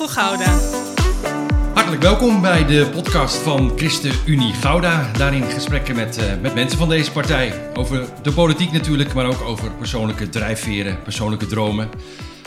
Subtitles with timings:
[0.00, 0.58] voor Gouda.
[1.74, 5.12] Hartelijk welkom bij de podcast van ChristenUnie Gouda.
[5.12, 7.70] Daarin gesprekken met, uh, met mensen van deze partij.
[7.74, 11.88] Over de politiek natuurlijk, maar ook over persoonlijke drijfveren, persoonlijke dromen.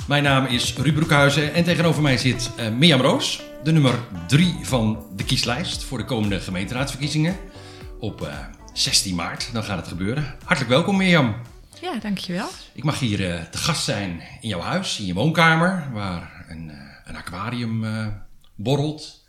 [0.08, 4.56] Mijn naam is Ruud Broekhuizen en tegenover mij zit uh, Mirjam Roos, de nummer 3
[4.62, 7.36] van de kieslijst voor de komende gemeenteraadsverkiezingen.
[8.00, 8.28] Op uh,
[8.74, 10.36] 16 maart, dan gaat het gebeuren.
[10.44, 11.36] Hartelijk welkom Mirjam.
[11.82, 12.50] Ja, dankjewel.
[12.74, 16.70] Ik mag hier uh, te gast zijn in jouw huis, in je woonkamer, waar een,
[16.70, 18.08] uh, een aquarium uh,
[18.56, 19.26] borrelt.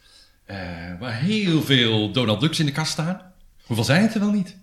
[0.99, 3.33] waar heel veel Donald Ducks in de kast staan.
[3.65, 4.57] Hoeveel zijn het er wel niet?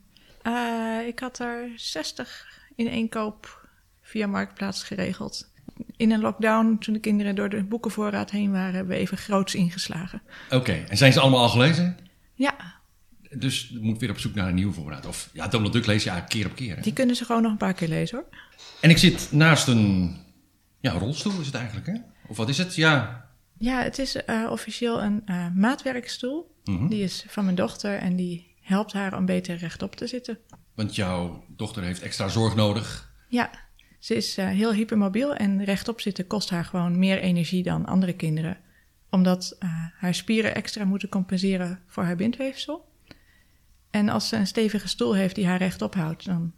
[1.07, 3.67] ik had er 60 in één koop
[4.01, 5.51] via Marktplaats geregeld.
[5.95, 9.55] In een lockdown, toen de kinderen door de boekenvoorraad heen waren, hebben we even groots
[9.55, 10.21] ingeslagen.
[10.45, 10.85] Oké, okay.
[10.87, 11.97] en zijn ze allemaal al gelezen?
[12.33, 12.55] Ja,
[13.29, 15.05] dus je moet weer op zoek naar een nieuwe voorraad.
[15.05, 16.75] Of ja, Donald Duck lees je eigenlijk keer op keer.
[16.75, 16.81] Hè?
[16.81, 18.27] Die kunnen ze gewoon nog een paar keer lezen hoor.
[18.81, 20.17] En ik zit naast een
[20.79, 21.93] ja, rolstoel is het eigenlijk hè?
[22.31, 22.75] Of wat is het?
[22.75, 23.25] Ja,
[23.57, 26.55] ja het is uh, officieel een uh, maatwerkstoel.
[26.63, 26.89] Mm -hmm.
[26.89, 30.37] Die is van mijn dochter en die helpt haar om beter rechtop te zitten.
[30.73, 33.13] Want jouw dochter heeft extra zorg nodig.
[33.27, 33.49] Ja,
[33.99, 38.13] ze is uh, heel hypermobiel en rechtop zitten kost haar gewoon meer energie dan andere
[38.13, 38.57] kinderen.
[39.09, 39.57] Omdat
[39.97, 42.89] haar spieren extra moeten compenseren voor haar bindweefsel.
[43.89, 46.53] En als ze een stevige stoel heeft die haar rechtop houdt, dan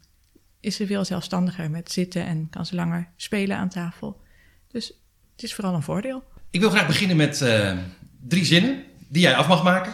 [0.60, 4.22] is ze veel zelfstandiger met zitten en kan ze langer spelen aan tafel.
[4.68, 5.03] Dus
[5.34, 6.24] het is vooral een voordeel.
[6.50, 7.78] Ik wil graag beginnen met uh,
[8.28, 9.94] drie zinnen die jij af mag maken.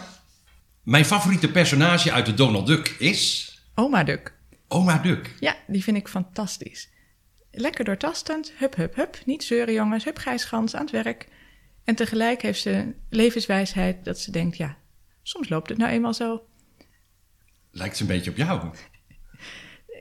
[0.82, 3.50] Mijn favoriete personage uit de Donald Duck is.
[3.74, 4.38] Oma Duck.
[4.68, 5.34] Oma Duck.
[5.40, 6.88] Ja, die vind ik fantastisch.
[7.50, 9.18] Lekker doortastend, hup, hup, hup.
[9.24, 11.28] Niet zeuren, jongens, hup, gijsgans aan het werk.
[11.84, 14.76] En tegelijk heeft ze levenswijsheid dat ze denkt: ja,
[15.22, 16.44] soms loopt het nou eenmaal zo.
[17.70, 18.70] Lijkt ze een beetje op jou.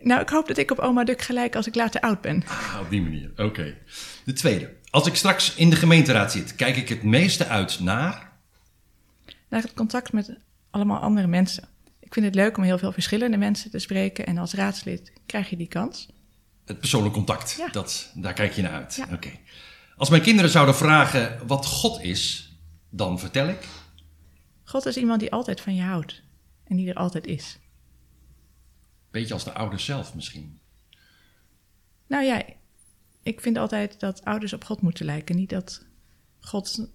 [0.02, 2.44] Nou, ik hoop dat ik op oma Duk gelijk als ik later oud ben.
[2.48, 3.44] Ah, op die manier, oké.
[3.44, 3.78] Okay.
[4.26, 4.78] De tweede.
[4.90, 8.32] Als ik straks in de gemeenteraad zit, kijk ik het meeste uit naar...
[9.50, 10.38] Naar het contact met
[10.70, 11.68] allemaal andere mensen.
[12.00, 14.26] Ik vind het leuk om heel veel verschillende mensen te spreken.
[14.26, 16.10] En als raadslid krijg je die kans.
[16.66, 17.68] Het persoonlijk contact, ja.
[17.68, 18.96] dat, daar kijk je naar uit.
[18.96, 19.08] Ja.
[19.14, 19.30] Oké.
[19.98, 22.54] Als mijn kinderen zouden vragen wat God is,
[22.90, 23.68] dan vertel ik...
[24.64, 26.22] God is iemand die altijd van je houdt
[26.68, 27.60] en die er altijd is.
[29.12, 30.60] Beetje als de ouders zelf misschien.
[32.08, 32.44] Nou ja,
[33.24, 35.36] ik vind altijd dat ouders op God moeten lijken.
[35.36, 35.86] Niet dat
[36.40, 36.90] God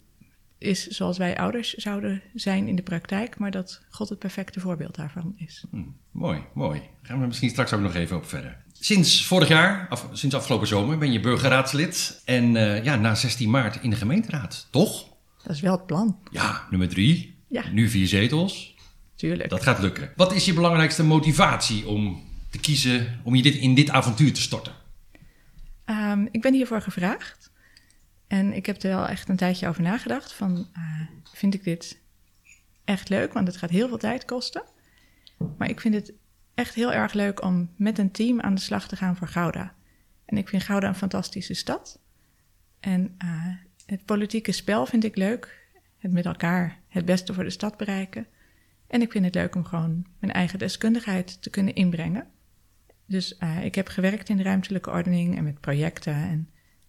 [0.59, 4.95] is zoals wij ouders zouden zijn in de praktijk, maar dat God het perfecte voorbeeld
[4.95, 5.65] daarvan is.
[5.71, 6.81] Hm, mooi, mooi.
[6.81, 8.63] Daar gaan we misschien straks ook nog even op verder.
[8.73, 12.23] Sinds vorig jaar, sinds afgelopen zomer, ben je burgerraadslid.
[12.25, 15.09] En uh, ja, na 16 maart in de gemeenteraad, toch?
[15.43, 16.19] Dat is wel het plan.
[16.31, 17.37] Ja, nummer drie.
[17.49, 17.69] Ja.
[17.73, 18.74] Nu vier zetels.
[19.15, 19.51] Tuurlijk.
[19.51, 20.13] Dat gaat lukken.
[20.17, 24.41] Wat is je belangrijkste motivatie om te kiezen, om je dit, in dit avontuur te
[24.41, 24.73] storten?
[25.87, 27.53] Um, ik ben hiervoor gevraagd.
[28.27, 30.33] En ik heb er wel echt een tijdje over nagedacht.
[30.33, 31.01] Van, uh,
[31.33, 32.01] vind ik dit
[32.85, 33.33] echt leuk?
[33.33, 34.63] Want het gaat heel veel tijd kosten.
[35.59, 36.13] Maar ik vind het
[36.55, 39.75] echt heel erg leuk om met een team aan de slag te gaan voor Gouda.
[40.25, 41.99] En ik vind Gouda een fantastische stad.
[42.81, 43.55] En uh,
[43.87, 45.63] het politieke spel vind ik leuk.
[45.99, 48.27] Het met elkaar het beste voor de stad bereiken.
[48.87, 52.27] En ik vind het leuk om gewoon mijn eigen deskundigheid te kunnen inbrengen.
[53.07, 56.15] Dus uh, ik heb gewerkt in de ruimtelijke ordening en met projecten.
[56.15, 56.49] En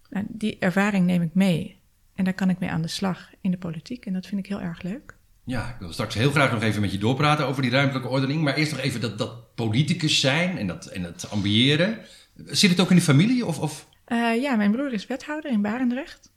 [0.10, 1.80] uh, die ervaring neem ik mee.
[2.16, 4.06] En daar kan ik mee aan de slag in de politiek.
[4.06, 5.18] En dat vind ik heel erg leuk.
[5.44, 8.42] Ja, ik wil straks heel graag nog even met je doorpraten over die ruimtelijke ordening.
[8.42, 11.98] Maar eerst nog even dat, dat politicus zijn en dat, en dat ambiëren.
[12.46, 13.46] Zit het ook in de familie?
[13.46, 13.88] Of, of?
[14.08, 16.34] Uh, ja, mijn broer is wethouder in Barendrecht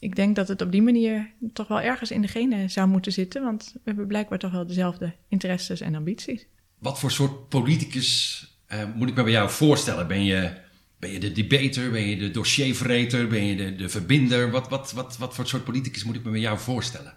[0.00, 3.12] ik denk dat het op die manier toch wel ergens in de genen zou moeten
[3.12, 3.42] zitten.
[3.42, 6.46] Want we hebben blijkbaar toch wel dezelfde interesses en ambities.
[6.78, 10.06] Wat voor soort politicus uh, moet ik me bij jou voorstellen?
[10.06, 10.52] Ben je,
[10.98, 11.90] ben je de debater?
[11.90, 13.28] Ben je de dossierverreter?
[13.28, 14.50] Ben je de, de verbinder?
[14.50, 17.14] Wat, wat, wat, wat voor soort politicus moet ik me bij jou voorstellen?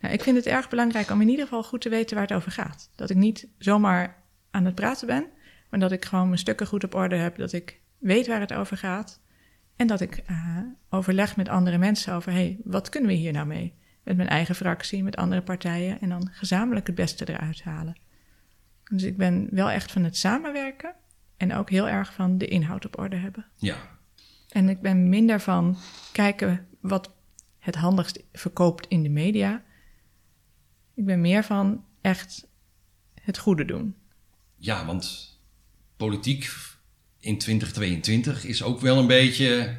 [0.00, 2.36] Nou, ik vind het erg belangrijk om in ieder geval goed te weten waar het
[2.36, 2.90] over gaat.
[2.94, 5.26] Dat ik niet zomaar aan het praten ben,
[5.70, 7.36] maar dat ik gewoon mijn stukken goed op orde heb.
[7.36, 9.20] Dat ik weet waar het over gaat.
[9.76, 13.46] En dat ik uh, overleg met andere mensen over, hey, wat kunnen we hier nou
[13.46, 13.74] mee?
[14.02, 17.96] Met mijn eigen fractie, met andere partijen en dan gezamenlijk het beste eruit halen.
[18.84, 20.94] Dus ik ben wel echt van het samenwerken
[21.36, 23.46] en ook heel erg van de inhoud op orde hebben.
[23.56, 23.76] Ja.
[24.48, 25.76] En ik ben minder van
[26.12, 27.12] kijken wat
[27.58, 29.62] het handigst verkoopt in de media.
[30.94, 32.48] Ik ben meer van echt
[33.14, 33.96] het goede doen.
[34.56, 35.34] Ja, want
[35.96, 36.44] politiek
[37.24, 39.76] in 2022 is ook wel een beetje.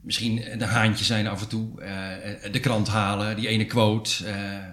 [0.00, 1.80] Misschien een haantje zijn af en toe.
[1.80, 4.24] Uh, de krant halen, die ene quote.
[4.24, 4.66] Uh.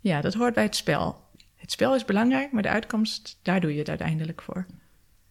[0.00, 1.24] Ja, dat hoort bij het spel.
[1.54, 4.66] Het spel is belangrijk, maar de uitkomst, daar doe je het uiteindelijk voor.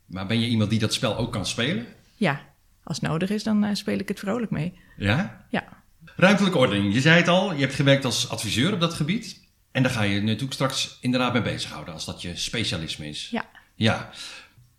[0.05, 1.85] Maar ben je iemand die dat spel ook kan spelen?
[2.15, 2.41] Ja,
[2.83, 4.79] als nodig is, dan uh, speel ik het vrolijk mee.
[4.97, 5.45] Ja?
[5.49, 5.83] Ja.
[6.15, 6.93] Ruimtelijke ordening.
[6.93, 9.43] Je zei het al, je hebt gewerkt als adviseur op dat gebied.
[9.71, 13.29] En daar ga je natuurlijk straks inderdaad mee bezighouden, als dat je specialisme is.
[13.31, 13.45] Ja.
[13.75, 14.09] Ja.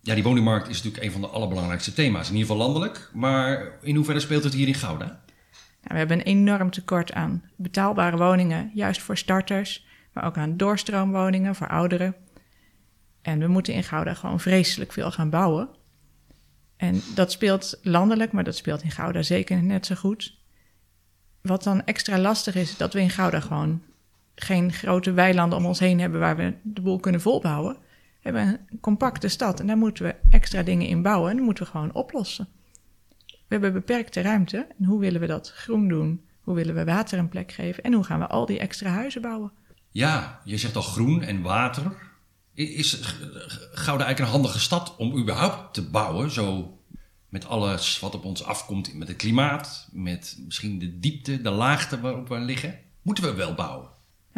[0.07, 3.09] Ja, die woningmarkt is natuurlijk een van de allerbelangrijkste thema's, in ieder geval landelijk.
[3.13, 5.05] Maar in hoeverre speelt het hier in Gouda?
[5.05, 5.19] Nou,
[5.87, 11.55] we hebben een enorm tekort aan betaalbare woningen, juist voor starters, maar ook aan doorstroomwoningen
[11.55, 12.15] voor ouderen.
[13.21, 15.69] En we moeten in Gouda gewoon vreselijk veel gaan bouwen.
[16.77, 20.37] En dat speelt landelijk, maar dat speelt in Gouda zeker net zo goed.
[21.41, 23.81] Wat dan extra lastig is, dat we in Gouda gewoon
[24.35, 27.77] geen grote weilanden om ons heen hebben waar we de boel kunnen volbouwen.
[28.31, 31.63] We hebben een compacte stad en daar moeten we extra dingen in bouwen en moeten
[31.63, 32.47] we gewoon oplossen.
[33.25, 36.21] We hebben beperkte ruimte en hoe willen we dat groen doen?
[36.41, 37.83] Hoe willen we water een plek geven?
[37.83, 39.51] En hoe gaan we al die extra huizen bouwen?
[39.91, 41.91] Ja, je zegt al groen en water.
[42.53, 42.93] Is
[43.71, 46.31] Gouda eigenlijk een handige stad om überhaupt te bouwen?
[46.31, 46.77] Zo
[47.29, 51.99] met alles wat op ons afkomt, met het klimaat, met misschien de diepte, de laagte
[51.99, 52.79] waarop we liggen.
[53.01, 53.89] Moeten we wel bouwen?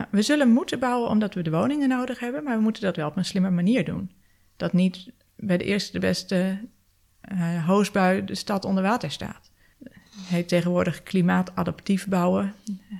[0.10, 3.08] We zullen moeten bouwen omdat we de woningen nodig hebben, maar we moeten dat wel
[3.08, 4.12] op een slimme manier doen.
[4.58, 6.60] Dat niet bij de eerste de beste
[7.32, 9.52] uh, hoosbui de stad onder water staat.
[9.84, 12.54] Het heet tegenwoordig klimaatadaptief bouwen.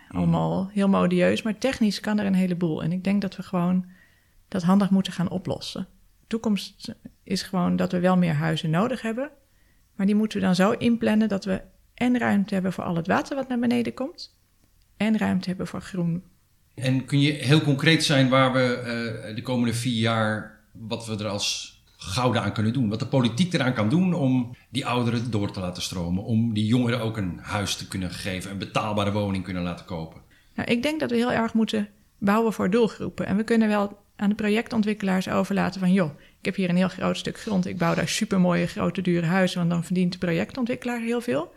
[0.10, 2.84] Allemaal heel modieus, maar technisch kan er een heleboel.
[2.84, 3.86] En ik denk dat we gewoon
[4.48, 5.88] dat handig moeten gaan oplossen.
[6.20, 9.32] De toekomst is gewoon dat we wel meer huizen nodig hebben.
[9.96, 11.62] Maar die moeten we dan zo inplannen dat we
[11.94, 14.38] en ruimte hebben voor al het water wat naar beneden komt.
[14.98, 16.24] En ruimte hebben voor groen.
[16.82, 18.78] En kun je heel concreet zijn waar we
[19.30, 22.90] uh, de komende vier jaar, wat we er als gouden aan kunnen doen?
[22.90, 26.24] Wat de politiek eraan kan doen om die ouderen door te laten stromen.
[26.24, 30.22] Om die jongeren ook een huis te kunnen geven, een betaalbare woning kunnen laten kopen.
[30.56, 33.26] Nou, ik denk dat we heel erg moeten bouwen voor doelgroepen.
[33.26, 35.94] En we kunnen wel aan de projectontwikkelaars overlaten van...
[35.94, 39.26] joh, ik heb hier een heel groot stuk grond, ik bouw daar supermooie grote dure
[39.26, 39.58] huizen...
[39.58, 41.54] want dan verdient de projectontwikkelaar heel veel.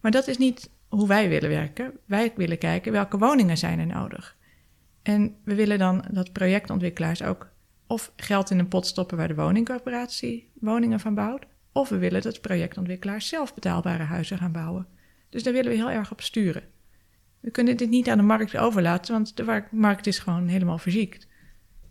[0.00, 1.92] Maar dat is niet hoe wij willen werken.
[2.04, 4.36] Wij willen kijken welke woningen zijn er nodig.
[5.02, 7.48] En we willen dan dat projectontwikkelaars ook
[7.86, 11.44] of geld in een pot stoppen waar de woningcorporatie woningen van bouwt...
[11.72, 14.86] of we willen dat projectontwikkelaars zelf betaalbare huizen gaan bouwen.
[15.30, 16.62] Dus daar willen we heel erg op sturen.
[17.40, 21.26] We kunnen dit niet aan de markt overlaten, want de markt is gewoon helemaal verziekt.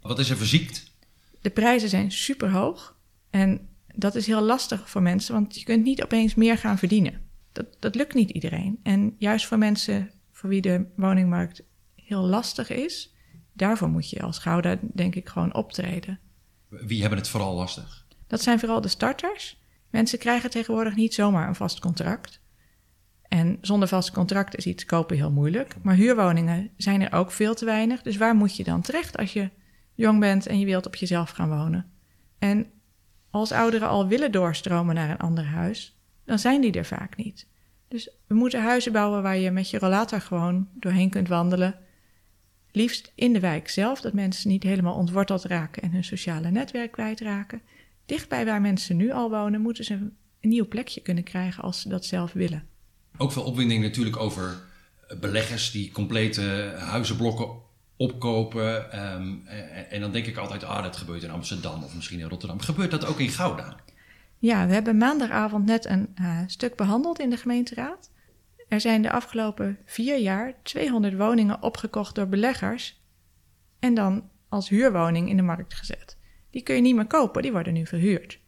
[0.01, 0.91] Wat is er verziekt?
[1.41, 2.97] De prijzen zijn super hoog
[3.29, 7.24] en dat is heel lastig voor mensen, want je kunt niet opeens meer gaan verdienen.
[7.55, 8.79] Dat, dat lukt niet iedereen.
[8.83, 11.63] En juist voor mensen voor wie de woningmarkt
[11.95, 13.15] heel lastig is,
[13.53, 16.19] daarvoor moet je als Gouda denk ik gewoon optreden.
[16.67, 18.05] Wie hebben het vooral lastig?
[18.27, 19.59] Dat zijn vooral de starters.
[19.89, 22.41] Mensen krijgen tegenwoordig niet zomaar een vast contract.
[23.27, 25.75] En zonder vast contract is iets kopen heel moeilijk.
[25.81, 28.01] Maar huurwoningen zijn er ook veel te weinig.
[28.01, 29.49] Dus waar moet je dan terecht als je
[29.93, 31.91] jong bent en je wilt op jezelf gaan wonen?
[32.39, 32.67] En
[33.29, 35.95] als ouderen al willen doorstromen naar een ander huis,
[36.25, 37.47] dan zijn die er vaak niet.
[37.87, 41.75] Dus we moeten huizen bouwen waar je met je rollator gewoon doorheen kunt wandelen.
[42.71, 46.91] Liefst in de wijk zelf, dat mensen niet helemaal ontworteld raken en hun sociale netwerk
[46.91, 47.61] kwijtraken.
[48.05, 51.89] Dichtbij waar mensen nu al wonen, moeten ze een nieuw plekje kunnen krijgen als ze
[51.89, 52.67] dat zelf willen.
[53.17, 54.57] Ook veel opwinding natuurlijk over
[55.19, 57.49] beleggers die complete huizenblokken
[57.97, 58.91] opkopen.
[58.91, 59.33] Ehm,
[59.89, 62.59] en, dan denk ik altijd, ah, dat gebeurt in Amsterdam of misschien in Rotterdam.
[62.59, 63.75] Gebeurt dat ook in Gouda?
[64.37, 68.11] Ja, we hebben maandagavond net een uh, stuk behandeld in de gemeenteraad.
[68.67, 73.03] Er zijn de afgelopen vier jaar 200 woningen opgekocht door beleggers
[73.79, 76.17] en dan als huurwoning in de markt gezet.
[76.49, 78.39] Die kun je niet meer kopen, die worden nu verhuurd.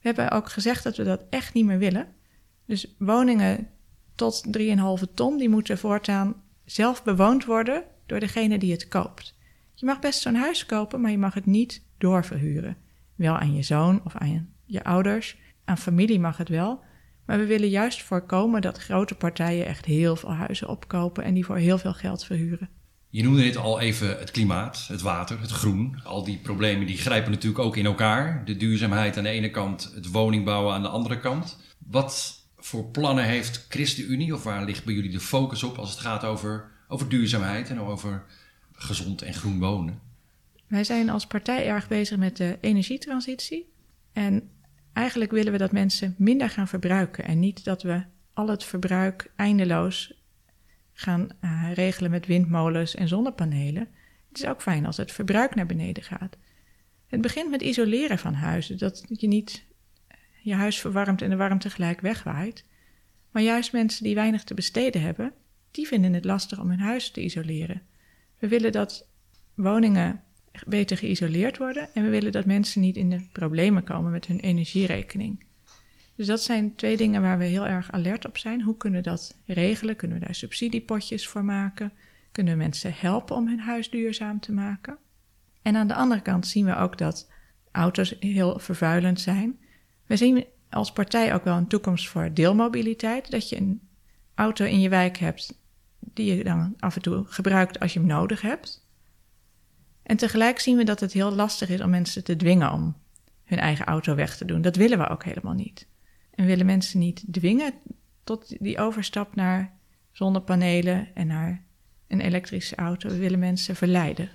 [0.00, 2.08] We hebben ook gezegd dat we dat echt niet meer willen.
[2.66, 3.68] Dus woningen
[4.14, 9.38] tot 3,5 ton, die moeten voortaan zelf bewoond worden door degene die het koopt.
[9.74, 12.76] Je mag best zo'n huis kopen, maar je mag het niet doorverhuren.
[13.14, 15.36] Wel aan je zoon of aan je ouders.
[15.64, 16.80] Aan familie mag het wel,
[17.26, 21.44] maar we willen juist voorkomen dat grote partijen echt heel veel huizen opkopen en die
[21.44, 22.68] voor heel veel geld verhuren.
[23.08, 26.00] Je noemde dit al even het klimaat, het water, het groen.
[26.04, 28.44] Al die problemen die grijpen natuurlijk ook in elkaar.
[28.44, 31.58] De duurzaamheid aan de ene kant, het woningbouwen aan de andere kant.
[31.78, 36.00] Wat voor plannen heeft ChristenUnie of waar ligt bij jullie de focus op als het
[36.00, 38.24] gaat over, over duurzaamheid en over
[38.72, 40.00] gezond en groen wonen?
[40.66, 43.72] Wij zijn als partij erg bezig met de energietransitie.
[44.12, 44.50] En
[44.92, 49.32] Eigenlijk willen we dat mensen minder gaan verbruiken en niet dat we al het verbruik
[49.36, 50.22] eindeloos
[50.92, 53.88] gaan uh, regelen met windmolens en zonnepanelen.
[54.28, 56.36] Het is ook fijn als het verbruik naar beneden gaat.
[57.06, 59.64] Het begint met isoleren van huizen, dat je niet
[60.42, 62.64] je huis verwarmt en de warmte gelijk wegwaait.
[63.30, 65.32] Maar juist mensen die weinig te besteden hebben,
[65.70, 67.82] die vinden het lastig om hun huis te isoleren.
[68.38, 69.06] We willen dat
[69.54, 70.22] woningen
[70.66, 74.40] beter geïsoleerd worden en we willen dat mensen niet in de problemen komen met hun
[74.40, 75.44] energierekening.
[76.16, 78.62] Dus dat zijn twee dingen waar we heel erg alert op zijn.
[78.62, 79.96] Hoe kunnen we dat regelen?
[79.96, 81.92] Kunnen we daar subsidiepotjes voor maken?
[82.32, 84.98] Kunnen we mensen helpen om hun huis duurzaam te maken?
[85.62, 87.30] En aan de andere kant zien we ook dat
[87.72, 89.58] auto's heel vervuilend zijn.
[90.06, 93.30] We zien als partij ook wel een toekomst voor deelmobiliteit.
[93.30, 93.80] Dat je een
[94.34, 95.60] auto in je wijk hebt
[95.98, 98.81] die je dan af en toe gebruikt als je hem nodig hebt.
[100.02, 102.96] En tegelijk zien we dat het heel lastig is om mensen te dwingen om
[103.44, 104.60] hun eigen auto weg te doen.
[104.60, 105.86] Dat willen we ook helemaal niet.
[106.34, 107.74] En willen mensen niet dwingen
[108.24, 109.78] tot die overstap naar
[110.12, 111.64] zonnepanelen en naar
[112.08, 113.08] een elektrische auto.
[113.08, 114.30] We willen mensen verleiden.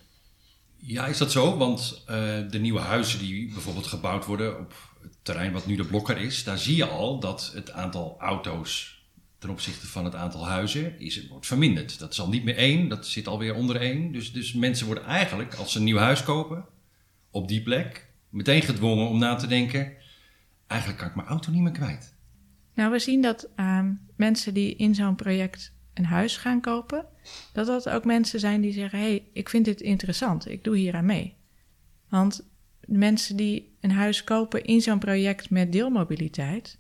[0.76, 1.58] Ja, is dat zo?
[1.58, 2.16] Want uh,
[2.50, 6.44] de nieuwe huizen die bijvoorbeeld gebouwd worden op het terrein wat nu de blokker is,
[6.44, 8.97] daar zie je al dat het aantal auto's
[9.38, 12.00] ten opzichte van het aantal huizen is, wordt verminderd.
[12.00, 14.12] Dat is al niet meer één, dat zit alweer onder één.
[14.12, 16.66] Dus, dus mensen worden eigenlijk, als ze een nieuw huis kopen,
[17.32, 19.94] op die plek, meteen gedwongen om na te denken:
[20.68, 22.16] eigenlijk kan ik mijn auto niet meer kwijt.
[22.74, 27.06] Nou, we zien dat uh, mensen die in zo'n project een huis gaan kopen,
[27.54, 30.96] dat dat ook mensen zijn die zeggen: hey, ik vind dit interessant, ik doe hier
[30.96, 31.36] aan mee.
[32.10, 32.48] Want
[32.86, 36.78] mensen die een huis kopen in zo'n project met deelmobiliteit,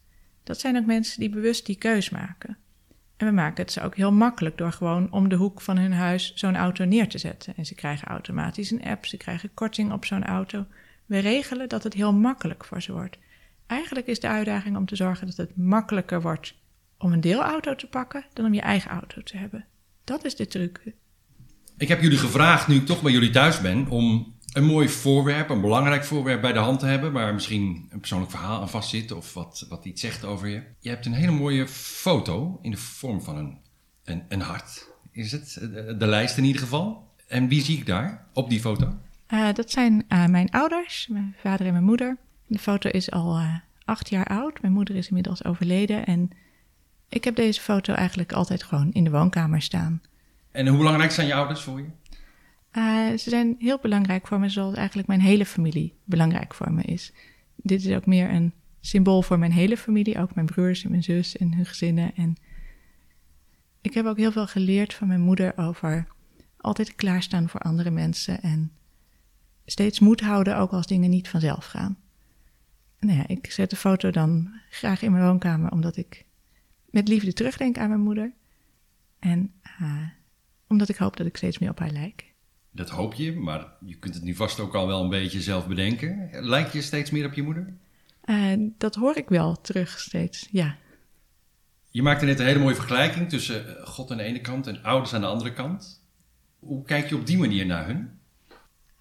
[0.47, 2.57] dat zijn ook mensen die bewust die keus maken.
[3.17, 5.93] En we maken het ze ook heel makkelijk door gewoon om de hoek van hun
[5.93, 7.53] huis zo'n auto neer te zetten.
[7.55, 10.65] En ze krijgen automatisch een app, ze krijgen korting op zo'n auto.
[11.05, 13.17] We regelen dat het heel makkelijk voor ze wordt.
[13.65, 16.55] Eigenlijk is de uitdaging om te zorgen dat het makkelijker wordt
[16.97, 19.65] om een deelauto te pakken dan om je eigen auto te hebben.
[20.03, 20.81] Dat is de truc.
[21.77, 25.49] Ik heb jullie gevraagd, nu ik toch bij jullie thuis ben, om een mooi voorwerp,
[25.49, 29.11] een belangrijk voorwerp bij de hand te hebben, waar misschien een persoonlijk verhaal aan vastzit
[29.11, 30.63] of wat, wat iets zegt over je.
[30.79, 33.57] Je hebt een hele mooie foto in de vorm van een,
[34.03, 34.87] een, een hart.
[35.11, 35.53] Is het?
[35.99, 37.11] De, lijst in ieder geval.
[37.27, 38.93] En wie zie ik daar op die foto?
[39.33, 42.17] Uh, dat zijn uh, mijn ouders, mijn vader en mijn moeder.
[42.47, 44.61] De foto is al uh, acht jaar oud.
[44.61, 46.05] Mijn moeder is inmiddels overleden.
[46.05, 46.29] En
[47.09, 50.01] ik heb deze foto eigenlijk altijd gewoon in de woonkamer staan.
[50.51, 51.87] En hoe belangrijk zijn je ouders voor je?
[52.77, 56.81] Uh, ze zijn heel belangrijk voor me, zoals eigenlijk mijn hele familie belangrijk voor me
[56.81, 57.13] is.
[57.55, 61.03] Dit is ook meer een symbool voor mijn hele familie, ook mijn broers en mijn
[61.03, 62.15] zus en hun gezinnen.
[62.15, 62.35] En
[63.81, 66.07] ik heb ook heel veel geleerd van mijn moeder over
[66.57, 68.71] altijd klaarstaan voor andere mensen en
[69.65, 71.97] steeds moed houden, ook als dingen niet vanzelf gaan.
[72.99, 76.25] Nou ja, ik zet de foto dan graag in mijn woonkamer, omdat ik
[76.89, 78.33] met liefde terugdenk aan mijn moeder.
[79.19, 80.07] En uh,
[80.67, 82.26] omdat ik hoop dat ik steeds meer op haar lijk.
[82.77, 85.67] Dat hoop je, maar je kunt het nu vast ook al wel een beetje zelf
[85.67, 86.29] bedenken.
[86.31, 87.73] Lijkt je steeds meer op je moeder?
[88.25, 90.77] Uh, dat hoor ik wel terug steeds, ja.
[91.89, 94.83] Je maakte net een hele mooie vergelijking tussen eh, God aan de ene kant en
[94.83, 96.03] ouders aan de andere kant.
[96.59, 98.19] Hoe kijk je op die manier naar hun?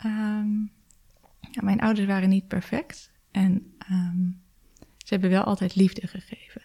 [0.05, 0.71] Um,
[1.51, 4.43] ja, mijn ouders waren niet perfect en um,
[4.99, 6.63] ze hebben wel altijd liefde gegeven.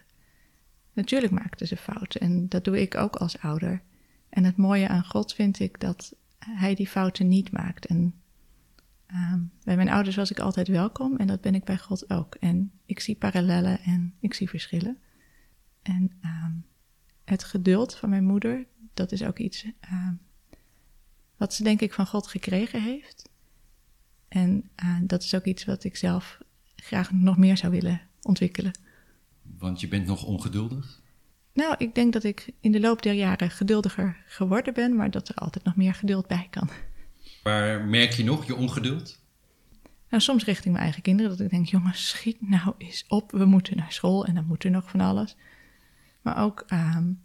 [0.92, 3.82] Natuurlijk maakten ze fouten en dat doe ik ook als ouder.
[4.28, 6.14] En het mooie aan God vind ik dat
[6.44, 7.86] hij die fouten niet maakt.
[7.86, 8.14] En
[9.14, 12.34] um, bij mijn ouders was ik altijd welkom en dat ben ik bij God ook.
[12.34, 14.98] En ik zie parallellen en ik zie verschillen.
[15.82, 16.64] En um,
[17.24, 20.20] het geduld van mijn moeder, dat is ook iets um,
[21.36, 23.28] wat ze denk ik van God gekregen heeft.
[24.28, 26.38] En uh, dat is ook iets wat ik zelf
[26.76, 28.78] graag nog meer zou willen ontwikkelen.
[29.42, 31.01] Want je bent nog ongeduldig?
[31.52, 35.28] Nou, ik denk dat ik in de loop der jaren geduldiger geworden ben, maar dat
[35.28, 36.68] er altijd nog meer geduld bij kan.
[37.42, 39.20] Waar merk je nog je ongeduld?
[40.08, 43.44] Nou, soms richting mijn eigen kinderen, dat ik denk, jongens, schiet nou eens op, we
[43.44, 45.36] moeten naar school en dan moet er nog van alles.
[46.22, 47.20] Maar ook um,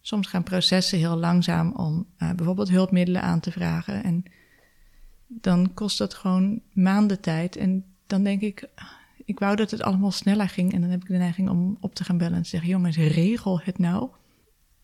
[0.00, 4.04] soms gaan processen heel langzaam om uh, bijvoorbeeld hulpmiddelen aan te vragen.
[4.04, 4.24] En
[5.26, 7.56] dan kost dat gewoon maanden tijd.
[7.56, 8.68] En dan denk ik,
[9.30, 10.72] ik wou dat het allemaal sneller ging.
[10.72, 12.96] En dan heb ik de neiging om op te gaan bellen en te zeggen: jongens,
[12.96, 14.10] regel het nou.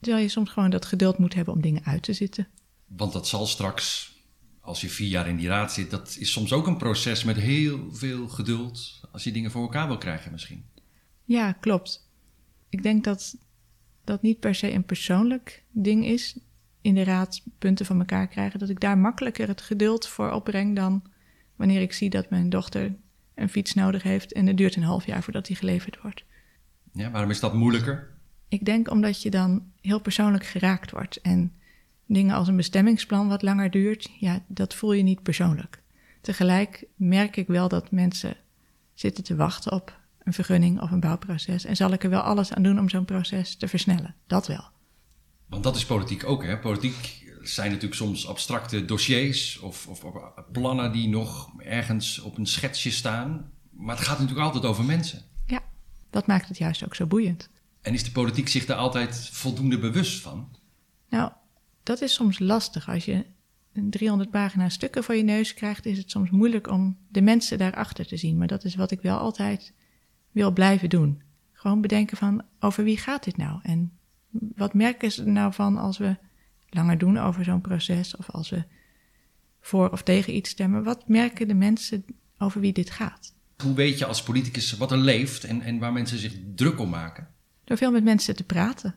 [0.00, 2.48] Terwijl je soms gewoon dat geduld moet hebben om dingen uit te zitten.
[2.86, 4.14] Want dat zal straks,
[4.60, 7.36] als je vier jaar in die raad zit, dat is soms ook een proces met
[7.36, 9.00] heel veel geduld.
[9.12, 10.64] Als je dingen voor elkaar wil krijgen, misschien.
[11.24, 12.10] Ja, klopt.
[12.68, 13.36] Ik denk dat
[14.04, 16.38] dat niet per se een persoonlijk ding is.
[16.80, 18.58] In de raad punten van elkaar krijgen.
[18.58, 21.02] Dat ik daar makkelijker het geduld voor opbreng dan
[21.56, 22.96] wanneer ik zie dat mijn dochter
[23.36, 26.24] een fiets nodig heeft en het duurt een half jaar voordat die geleverd wordt.
[26.92, 28.14] Ja, waarom is dat moeilijker?
[28.48, 31.52] Ik denk omdat je dan heel persoonlijk geraakt wordt en
[32.06, 35.82] dingen als een bestemmingsplan wat langer duurt, ja, dat voel je niet persoonlijk.
[36.20, 38.36] Tegelijk merk ik wel dat mensen
[38.94, 42.52] zitten te wachten op een vergunning of een bouwproces en zal ik er wel alles
[42.52, 44.14] aan doen om zo'n proces te versnellen.
[44.26, 44.64] Dat wel.
[45.46, 46.58] Want dat is politiek ook, hè?
[46.58, 50.04] Politiek zijn natuurlijk soms abstracte dossiers of, of,
[50.52, 53.50] plannen die nog ergens op een schetsje staan.
[53.70, 55.22] Maar het gaat natuurlijk altijd over mensen.
[55.46, 55.62] Ja.
[56.10, 57.50] dat maakt het juist ook zo boeiend.
[57.80, 60.56] En is de politiek zich daar altijd voldoende bewust van?
[61.08, 61.32] Nou,
[61.82, 62.88] dat is soms lastig.
[62.88, 63.24] Als je
[63.72, 68.06] 300 pagina stukken voor je neus krijgt, is het soms moeilijk om de mensen daarachter
[68.06, 68.38] te zien.
[68.38, 69.72] Maar dat is wat ik wel altijd
[70.30, 71.22] wil blijven doen.
[71.52, 73.60] Gewoon bedenken van over wie gaat dit nou?
[73.62, 73.92] En
[74.56, 76.16] wat merken ze er nou van als we
[76.76, 78.64] langer doen over zo'n proces of als we
[79.60, 80.84] voor of tegen iets stemmen?
[80.84, 82.04] Wat merken de mensen
[82.38, 83.34] over wie dit gaat?
[83.62, 86.88] Hoe weet je als politicus wat er leeft en, en waar mensen zich druk om
[86.88, 87.28] maken?
[87.64, 88.94] Door veel met mensen te praten.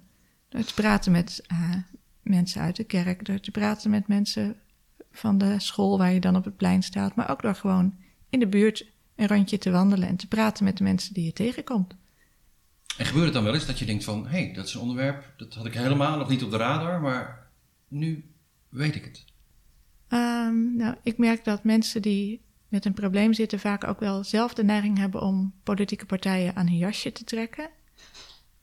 [0.49, 1.75] Door te praten met uh,
[2.21, 4.55] mensen uit de kerk, door te praten met mensen
[5.11, 7.97] van de school waar je dan op het plein staat, maar ook door gewoon
[8.29, 11.33] in de buurt een rondje te wandelen en te praten met de mensen die je
[11.33, 11.95] tegenkomt.
[12.97, 14.81] En gebeurt het dan wel eens dat je denkt van, hé, hey, dat is een
[14.81, 17.48] onderwerp, dat had ik helemaal nog niet op de radar, maar
[17.89, 18.33] nu
[18.69, 19.25] weet ik het?
[20.09, 24.53] Um, nou, ik merk dat mensen die met een probleem zitten vaak ook wel zelf
[24.53, 27.69] de neiging hebben om politieke partijen aan hun jasje te trekken.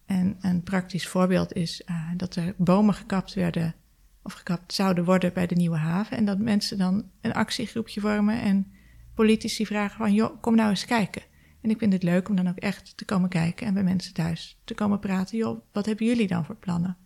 [0.07, 3.75] En een praktisch voorbeeld is uh, dat er bomen gekapt werden
[4.23, 6.17] of gekapt zouden worden bij de Nieuwe Haven.
[6.17, 8.73] En dat mensen dan een actiegroepje vormen en
[9.15, 11.23] politici vragen van, joh, kom nou eens kijken.
[11.61, 14.15] En ik vind het leuk om dan ook echt te komen kijken en bij mensen
[14.15, 15.39] thuis te komen praten.
[15.39, 16.97] Joh, wat hebben jullie dan voor plannen?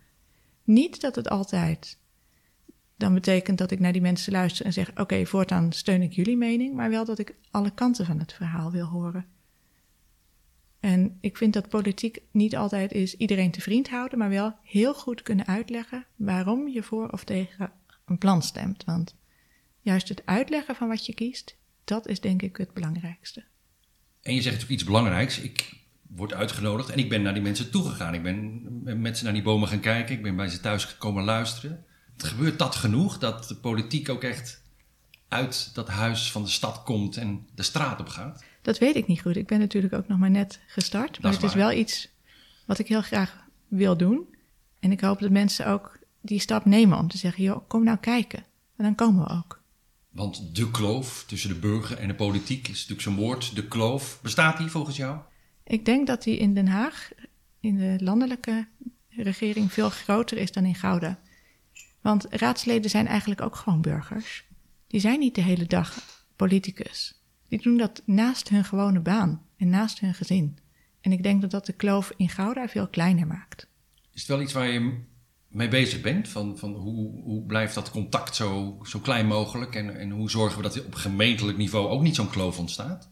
[0.64, 1.98] Niet dat het altijd
[3.00, 6.36] dan betekent dat ik naar die mensen luister en zeg: Oké, voortaan steun ik jullie
[6.36, 9.26] mening, maar wel dat ik alle kanten van het verhaal wil horen.
[10.80, 14.94] En ik vind dat politiek niet altijd is iedereen te vriend houden, maar wel heel
[14.94, 17.72] goed kunnen uitleggen waarom je voor of tegen
[18.04, 18.84] een plan stemt.
[18.84, 19.16] Want
[19.80, 23.44] juist het uitleggen van wat je kiest, dat is denk ik het belangrijkste.
[24.22, 25.40] En je zegt ook iets belangrijks.
[25.40, 28.14] Ik word uitgenodigd en ik ben naar die mensen toegegaan.
[28.14, 30.14] Ik ben met ze naar die bomen gaan kijken.
[30.14, 31.84] Ik ben bij ze thuis gekomen luisteren.
[32.22, 34.62] Gebeurt dat genoeg dat de politiek ook echt
[35.28, 38.44] uit dat huis van de stad komt en de straat op gaat?
[38.62, 39.36] Dat weet ik niet goed.
[39.36, 41.22] Ik ben natuurlijk ook nog maar net gestart.
[41.22, 42.08] Maar het is wel iets
[42.66, 43.36] wat ik heel graag
[43.68, 44.34] wil doen.
[44.80, 47.98] En ik hoop dat mensen ook die stap nemen om te zeggen: joh, kom nou
[47.98, 48.44] kijken.
[48.76, 49.62] En dan komen we ook.
[50.10, 54.18] Want de kloof tussen de burger en de politiek is natuurlijk zo'n woord, de kloof.
[54.22, 55.18] Bestaat die volgens jou?
[55.64, 57.10] Ik denk dat die in Den Haag,
[57.60, 58.68] in de landelijke
[59.08, 61.18] regering, veel groter is dan in Gouda.
[62.00, 64.44] Want raadsleden zijn eigenlijk ook gewoon burgers.
[64.86, 65.98] Die zijn niet de hele dag
[66.36, 67.22] politicus.
[67.48, 70.58] Die doen dat naast hun gewone baan en naast hun gezin.
[71.00, 73.66] En ik denk dat dat de kloof in Gouda veel kleiner maakt.
[74.12, 74.98] Is het wel iets waar je
[75.48, 76.28] mee bezig bent?
[76.28, 79.74] Van, van hoe, hoe blijft dat contact zo, zo klein mogelijk?
[79.74, 83.08] En, en hoe zorgen we dat er op gemeentelijk niveau ook niet zo'n kloof ontstaat?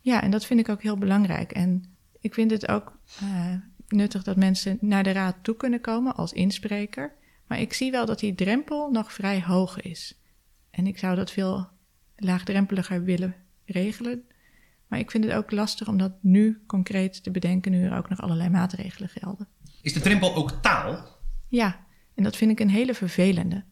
[0.00, 1.52] Ja, en dat vind ik ook heel belangrijk.
[1.52, 1.84] En
[2.20, 3.54] ik vind het ook uh,
[3.88, 7.12] nuttig dat mensen naar de raad toe kunnen komen als inspreker.
[7.48, 10.20] Maar ik zie wel dat die drempel nog vrij hoog is.
[10.70, 11.68] En ik zou dat veel
[12.16, 13.34] laagdrempeliger willen
[13.64, 14.22] regelen.
[14.86, 18.08] Maar ik vind het ook lastig om dat nu concreet te bedenken, nu er ook
[18.08, 19.48] nog allerlei maatregelen gelden.
[19.82, 21.16] Is de drempel ook taal?
[21.48, 23.64] Ja, en dat vind ik een hele vervelende.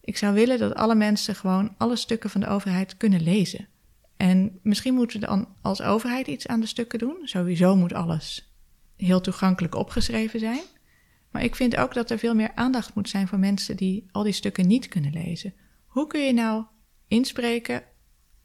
[0.00, 3.68] Ik zou willen dat alle mensen gewoon alle stukken van de overheid kunnen lezen.
[4.16, 7.16] En misschien moeten we dan als overheid iets aan de stukken doen.
[7.22, 8.54] Sowieso moet alles
[8.96, 10.62] heel toegankelijk opgeschreven zijn.
[11.30, 14.22] Maar ik vind ook dat er veel meer aandacht moet zijn voor mensen die al
[14.22, 15.54] die stukken niet kunnen lezen.
[15.86, 16.64] Hoe kun je nou
[17.08, 17.82] inspreken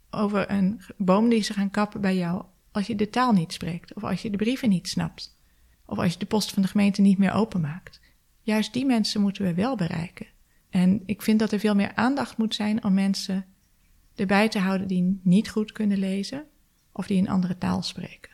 [0.09, 3.93] over een boom die ze gaan kappen bij jou als je de taal niet spreekt,
[3.93, 5.37] of als je de brieven niet snapt,
[5.85, 8.01] of als je de post van de gemeente niet meer openmaakt?
[8.41, 10.27] Juist die mensen moeten we wel bereiken.
[10.69, 13.45] En ik vind dat er veel meer aandacht moet zijn om mensen
[14.15, 16.45] erbij te houden die niet goed kunnen lezen
[16.91, 18.31] of die een andere taal spreken.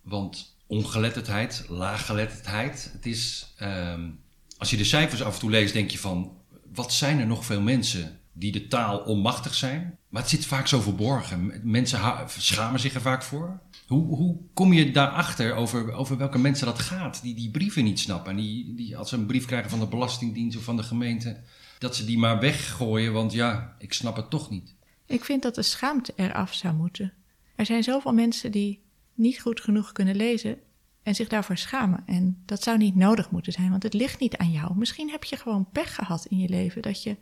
[0.00, 2.90] Want ongeletterdheid, laaggeletterdheid.
[2.92, 4.18] Het is, um,
[4.58, 6.32] als je de cijfers af en toe leest, denk je van,
[6.74, 9.98] wat zijn er nog veel mensen die de taal onmachtig zijn?
[10.08, 11.60] Maar het zit vaak zo verborgen.
[11.62, 13.60] Mensen schamen zich er vaak voor.
[13.86, 18.00] Hoe, hoe kom je daarachter over, over welke mensen dat gaat, die die brieven niet
[18.00, 18.30] snappen?
[18.30, 21.40] En die, die als ze een brief krijgen van de Belastingdienst of van de gemeente,
[21.78, 24.74] dat ze die maar weggooien, want ja, ik snap het toch niet.
[25.06, 27.12] Ik vind dat de schaamte eraf zou moeten.
[27.56, 28.80] Er zijn zoveel mensen die
[29.20, 30.58] niet goed genoeg kunnen lezen
[31.02, 32.02] en zich daarvoor schamen.
[32.06, 34.76] En dat zou niet nodig moeten zijn, want het ligt niet aan jou.
[34.76, 37.16] Misschien heb je gewoon pech gehad in je leven, dat je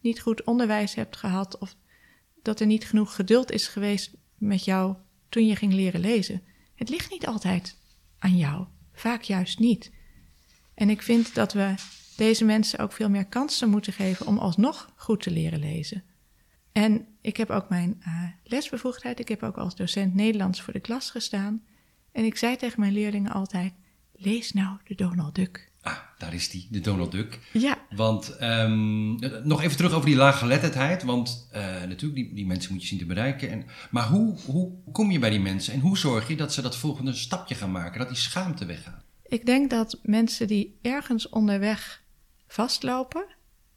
[0.00, 1.76] niet goed onderwijs hebt gehad of
[2.42, 4.94] dat er niet genoeg geduld is geweest met jou
[5.28, 6.42] toen je ging leren lezen.
[6.74, 7.76] Het ligt niet altijd
[8.18, 9.90] aan jou, vaak juist niet.
[10.74, 11.74] En ik vind dat we
[12.16, 16.02] deze mensen ook veel meer kansen moeten geven om alsnog goed te leren lezen.
[16.74, 19.20] En ik heb ook mijn uh, lesbevoegdheid.
[19.20, 21.62] Ik heb ook als docent Nederlands voor de klas gestaan.
[22.12, 23.72] En ik zei tegen mijn leerlingen altijd:
[24.12, 25.70] lees nou de Donald Duck.
[25.82, 27.38] Ah, daar is die, de Donald Duck.
[27.52, 27.78] Ja.
[27.90, 31.02] Want um, nog even terug over die laaggeletterdheid.
[31.02, 33.50] Want uh, natuurlijk, die, die mensen moet je zien te bereiken.
[33.50, 36.62] En, maar hoe, hoe kom je bij die mensen en hoe zorg je dat ze
[36.62, 37.98] dat volgende stapje gaan maken?
[37.98, 39.04] Dat die schaamte weggaat?
[39.26, 42.02] Ik denk dat mensen die ergens onderweg
[42.46, 43.26] vastlopen,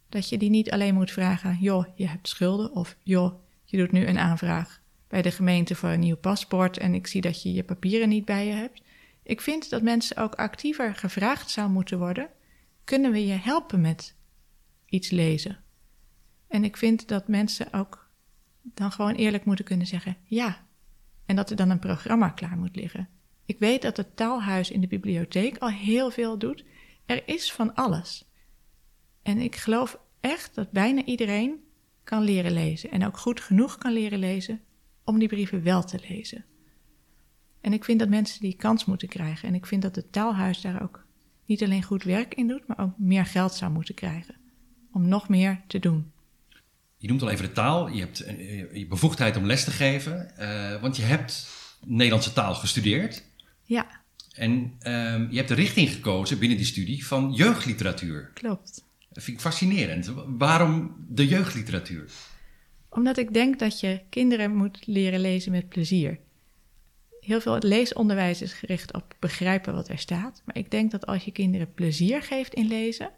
[0.10, 2.72] dat je die niet alleen moet vragen: joh, je hebt schulden.
[2.72, 6.94] Of joh, je doet nu een aanvraag bij de gemeente voor een nieuw paspoort en
[6.94, 8.82] ik zie dat je je papieren niet bij je hebt.
[9.24, 12.30] Ik vind dat mensen ook actiever gevraagd zou moeten worden:
[12.84, 14.16] kunnen we je helpen met
[14.86, 15.58] iets lezen?
[16.48, 18.10] En ik vind dat mensen ook
[18.62, 20.66] dan gewoon eerlijk moeten kunnen zeggen ja.
[21.26, 23.10] En dat er dan een programma klaar moet liggen.
[23.46, 26.64] Ik weet dat het taalhuis in de bibliotheek al heel veel doet.
[27.06, 28.27] Er is van alles.
[29.28, 31.60] En ik geloof echt dat bijna iedereen
[32.04, 34.62] kan leren lezen en ook goed genoeg kan leren lezen
[35.04, 36.46] om die brieven wel te lezen.
[37.62, 39.48] En ik vind dat mensen die kans moeten krijgen.
[39.48, 41.06] En ik vind dat het taalhuis daar ook
[41.46, 44.36] niet alleen goed werk in doet, maar ook meer geld zou moeten krijgen.
[44.92, 46.12] Om nog meer te doen.
[46.98, 47.90] Je noemt al even de taal.
[47.90, 50.32] Je hebt eh, je bevoegdheid om les te geven.
[50.40, 51.50] Uh, want je hebt
[51.86, 53.24] Nederlandse taal gestudeerd.
[53.64, 53.88] Ja.
[54.34, 58.32] En um, je hebt de richting gekozen binnen die studie van jeugdliteratuur.
[58.34, 58.86] Klopt.
[59.18, 60.14] Dat vind ik fascinerend.
[60.28, 62.12] Waarom de jeugdliteratuur?
[62.90, 66.20] Omdat ik denk dat je kinderen moet leren lezen met plezier.
[67.20, 70.42] Heel veel leesonderwijs is gericht op begrijpen wat er staat.
[70.46, 73.10] Maar ik denk dat als je kinderen plezier geeft in lezen,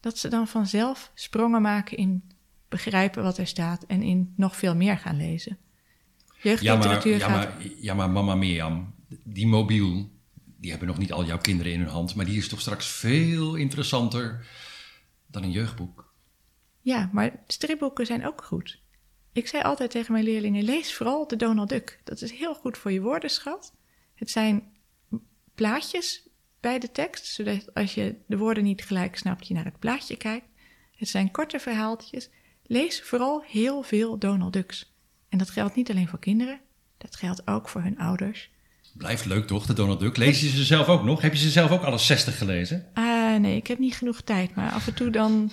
[0.00, 2.22] dat ze dan vanzelf sprongen maken in
[2.68, 5.58] begrijpen wat er staat en in nog veel meer gaan lezen.
[6.42, 10.10] Jeugdliteratuur ja, maar, ja, maar, ja, maar mama Mirjam, die mobiel,
[10.56, 12.86] die hebben nog niet al jouw kinderen in hun hand, maar die is toch straks
[12.86, 14.46] veel interessanter
[15.34, 16.12] dan een jeugdboek.
[16.80, 18.82] Ja, maar stripboeken zijn ook goed.
[19.32, 22.00] Ik zei altijd tegen mijn leerlingen: lees vooral de Donald Duck.
[22.04, 23.74] Dat is heel goed voor je woordenschat.
[24.14, 24.72] Het zijn
[25.54, 26.28] plaatjes
[26.60, 30.16] bij de tekst, zodat als je de woorden niet gelijk snapt, je naar het plaatje
[30.16, 30.46] kijkt.
[30.96, 32.30] Het zijn korte verhaaltjes.
[32.62, 34.92] Lees vooral heel veel Donald Ducks.
[35.28, 36.60] En dat geldt niet alleen voor kinderen,
[36.98, 38.50] dat geldt ook voor hun ouders.
[38.96, 40.16] Blijft leuk toch, de Donald Duck?
[40.16, 41.20] Lees je ze zelf ook nog?
[41.20, 42.90] Heb je ze zelf ook alle 60 gelezen?
[43.34, 44.54] Ah, nee, ik heb niet genoeg tijd.
[44.54, 45.52] Maar af en toe dan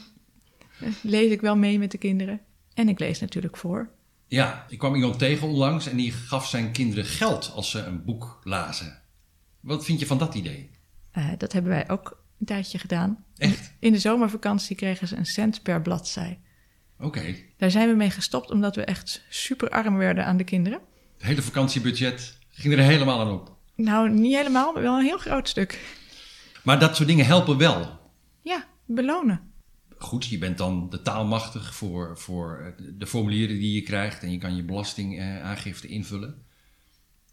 [0.79, 2.41] eh, lees ik wel mee met de kinderen.
[2.73, 3.89] En ik lees natuurlijk voor.
[4.27, 8.03] Ja, ik kwam iemand tegen onlangs en die gaf zijn kinderen geld als ze een
[8.03, 9.01] boek lazen.
[9.59, 10.69] Wat vind je van dat idee?
[11.17, 13.23] Uh, dat hebben wij ook een tijdje gedaan.
[13.37, 13.73] Echt?
[13.79, 16.39] In de zomervakantie kregen ze een cent per bladzij.
[16.99, 17.35] Oké.
[17.57, 20.79] Daar zijn we mee gestopt omdat we echt super arm werden aan de kinderen.
[21.17, 23.55] Het hele vakantiebudget ging er helemaal aan op.
[23.75, 25.79] Nou, niet helemaal, maar wel een heel groot stuk.
[26.63, 27.99] Maar dat soort dingen helpen wel.
[28.41, 29.51] Ja, belonen
[30.03, 34.31] goed, je bent dan de taalmachtig voor, voor eh, de formulieren die je krijgt en
[34.31, 36.45] je kan je belastingaangifte invullen.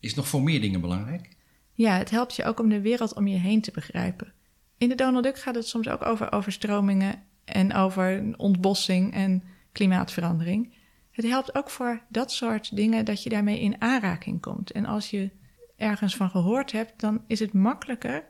[0.01, 1.37] Is nog voor meer dingen belangrijk?
[1.73, 4.33] Ja, het helpt je ook om de wereld om je heen te begrijpen.
[4.79, 10.75] In de Donald Duck gaat het soms ook over overstromingen en over ontbossing en klimaatverandering.
[11.11, 14.71] Het helpt ook voor dat soort dingen dat je daarmee in aanraking komt.
[14.71, 15.31] En als je
[15.77, 18.25] ergens van gehoord hebt, dan is het makkelijker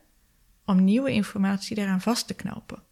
[0.69, 2.83] om nieuwe informatie daaraan vast te knopen.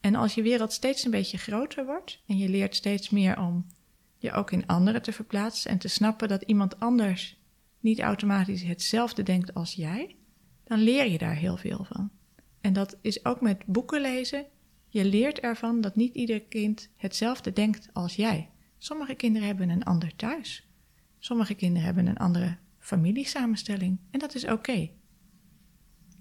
[0.00, 3.66] En als je wereld steeds een beetje groter wordt en je leert steeds meer om
[4.18, 7.40] je ook in anderen te verplaatsen en te snappen dat iemand anders
[7.80, 10.16] niet automatisch hetzelfde denkt als jij,
[10.64, 12.10] dan leer je daar heel veel van.
[12.60, 14.46] En dat is ook met boeken lezen.
[14.88, 18.50] Je leert ervan dat niet ieder kind hetzelfde denkt als jij.
[18.78, 20.66] Sommige kinderen hebben een ander thuis.
[21.18, 23.98] Sommige kinderen hebben een andere familiesamenstelling.
[24.10, 24.90] En dat is oké.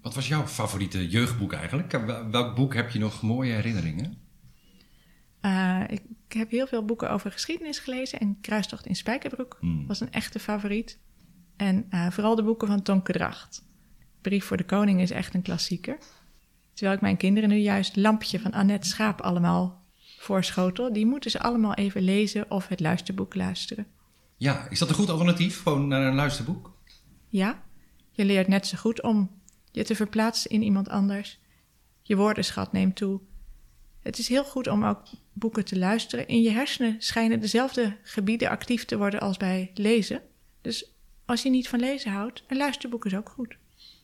[0.01, 1.91] Wat was jouw favoriete jeugdboek eigenlijk?
[2.31, 4.17] Welk boek heb je nog mooie herinneringen?
[5.41, 9.87] Uh, ik, heb heel veel boeken over geschiedenis gelezen en Kruistocht in Spijkerbroek hmm.
[9.87, 10.99] was een echte favoriet.
[11.55, 13.63] En uh, vooral de boeken van Tonke Dracht.
[14.21, 15.97] Brief voor de Koning is echt een klassieker.
[16.73, 19.85] Terwijl ik mijn kinderen nu juist Lampje van Annette Schaap allemaal
[20.17, 20.93] voorschotel.
[20.93, 23.87] Die moeten ze allemaal even lezen of het luisterboek luisteren.
[24.37, 26.73] Ja, is dat een goed alternatief, gewoon naar een luisterboek?
[27.27, 27.63] Ja,
[28.11, 29.40] je leert net zo goed om
[29.71, 31.39] je te verplaatsen in iemand anders.
[32.01, 33.19] Je woordenschat neemt toe.
[33.99, 35.03] Het is heel goed om ook
[35.33, 36.27] boeken te luisteren.
[36.27, 40.21] In je hersenen schijnen dezelfde gebieden actief te worden als bij lezen.
[40.61, 40.91] Dus
[41.25, 43.57] als je niet van lezen houdt, een luisterboek is ook goed.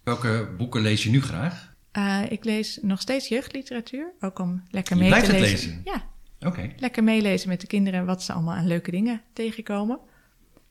[0.03, 1.75] Welke boeken lees je nu graag?
[1.97, 5.39] Uh, ik lees nog steeds jeugdliteratuur, ook om lekker mee te lezen.
[5.39, 5.81] lezen.
[5.83, 6.05] Ja.
[6.39, 6.73] Oké.
[6.77, 9.99] Lekker meelezen met de kinderen wat ze allemaal aan leuke dingen tegenkomen.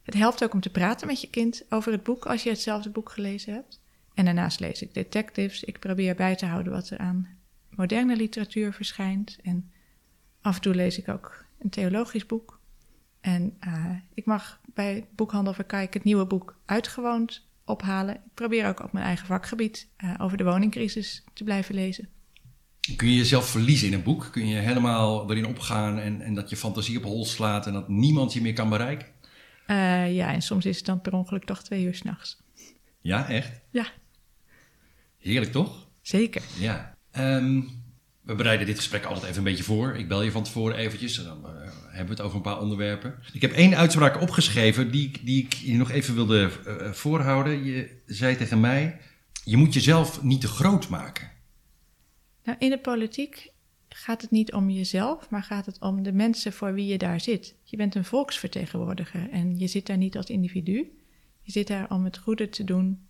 [0.03, 2.91] Het helpt ook om te praten met je kind over het boek als je hetzelfde
[2.91, 3.81] boek gelezen hebt.
[4.17, 5.65] En daarnaast lees ik detectives.
[5.65, 7.29] Ik probeer bij te houden wat er aan
[7.71, 9.39] moderne literatuur verschijnt.
[9.43, 9.71] En
[10.41, 12.61] af en toe lees ik ook een theologisch boek.
[13.21, 18.15] En uh, ik mag bij Boekhandel Verkijk het nieuwe boek Uitgewoond ophalen.
[18.15, 22.09] Ik probeer ook op mijn eigen vakgebied uh, over de woningcrisis te blijven lezen.
[22.97, 24.29] Kun je jezelf verliezen in een boek?
[24.33, 27.89] Kun je helemaal erin opgaan en, en dat je fantasie op hol slaat en dat
[27.89, 29.07] niemand je meer kan bereiken?
[29.67, 32.43] Uh, ja, en soms is het dan per ongeluk toch twee uur s'nachts.
[33.01, 33.61] Ja, echt?
[33.71, 33.87] Ja.
[35.19, 35.89] Heerlijk toch?
[36.01, 36.43] Zeker.
[36.59, 36.97] Ja.
[37.19, 37.85] Um,
[38.27, 39.97] we bereiden dit gesprek altijd even een beetje voor.
[39.97, 41.51] Ik bel je van tevoren eventjes en dan uh,
[41.89, 43.15] hebben we het over een paar onderwerpen.
[43.33, 47.65] Ik heb één uitspraak opgeschreven die, die ik je nog even wilde uh, voorhouden.
[47.65, 49.01] Je zei tegen mij,
[49.45, 51.31] je moet jezelf niet te groot maken.
[52.45, 53.53] Nou, in de politiek
[53.89, 57.21] gaat het niet om jezelf, maar gaat het om de mensen voor wie je daar
[57.21, 57.55] zit.
[57.63, 60.91] Je bent een volksvertegenwoordiger en je zit daar niet als individu.
[61.43, 63.07] Je zit daar om het goede te doen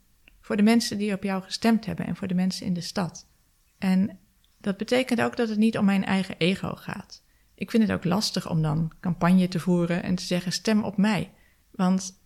[0.46, 3.28] voor de mensen die op jou gestemd hebben en voor de mensen in de stad.
[3.78, 4.18] En
[4.60, 7.22] dat betekent ook dat het niet om mijn eigen ego gaat.
[7.54, 10.96] Ik vind het ook lastig om dan campagne te voeren en te zeggen: stem op
[10.96, 11.32] mij.
[11.70, 12.20] Want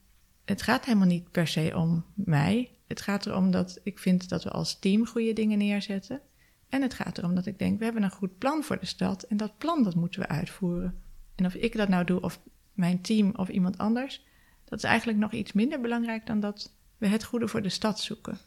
[0.44, 2.70] het gaat helemaal niet per se om mij.
[2.86, 6.20] Het gaat erom dat ik vind dat we als team goede dingen neerzetten.
[6.68, 9.22] En het gaat erom dat ik denk: we hebben een goed plan voor de stad
[9.22, 11.02] en dat plan dat moeten we uitvoeren.
[11.34, 12.40] En of ik dat nou doe of
[12.72, 14.24] mijn team of iemand anders,
[14.64, 18.00] dat is eigenlijk nog iets minder belangrijk dan dat we het goede voor de stad
[18.00, 18.38] zoeken.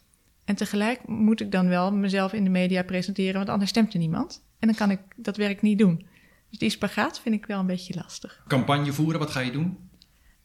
[0.44, 3.98] En tegelijk moet ik dan wel mezelf in de media presenteren, want anders stemt er
[3.98, 4.42] niemand.
[4.58, 6.06] En dan kan ik dat werk niet doen.
[6.50, 8.44] Dus die spagaat vind ik wel een beetje lastig.
[8.48, 9.78] Campagne voeren, wat ga je doen?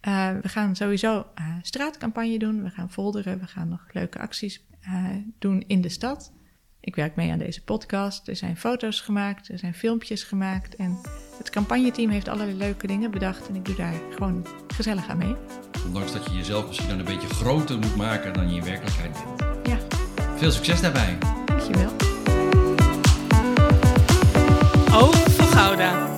[0.08, 2.64] Uh, we gaan sowieso uh, straatcampagne doen.
[2.64, 3.40] We gaan folderen.
[3.40, 5.06] We gaan nog leuke acties uh,
[5.40, 6.34] doen in de stad.
[6.90, 8.28] Ik werk mee aan deze podcast.
[8.28, 10.76] Er zijn foto's gemaakt, er zijn filmpjes gemaakt.
[10.76, 10.98] En
[11.38, 13.48] het campagneteam heeft allerlei leuke dingen bedacht.
[13.48, 15.36] En ik doe daar gewoon gezellig aan mee.
[15.86, 19.12] Ondanks dat je jezelf misschien dan een beetje groter moet maken dan je in werkelijkheid
[19.12, 19.68] bent.
[19.68, 19.78] Ja.
[20.36, 21.18] Veel succes daarbij.
[21.46, 21.92] Dankjewel.
[24.92, 26.16] Oog van Gouda.